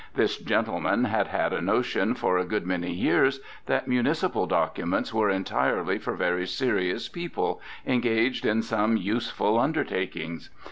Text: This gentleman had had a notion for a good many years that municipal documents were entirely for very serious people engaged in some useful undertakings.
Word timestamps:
This 0.15 0.37
gentleman 0.37 1.03
had 1.03 1.27
had 1.27 1.53
a 1.53 1.61
notion 1.61 2.15
for 2.15 2.35
a 2.39 2.43
good 2.43 2.65
many 2.65 2.91
years 2.91 3.39
that 3.67 3.87
municipal 3.87 4.47
documents 4.47 5.13
were 5.13 5.29
entirely 5.29 5.99
for 5.99 6.15
very 6.15 6.47
serious 6.47 7.07
people 7.07 7.61
engaged 7.85 8.43
in 8.43 8.63
some 8.63 8.97
useful 8.97 9.59
undertakings. 9.59 10.49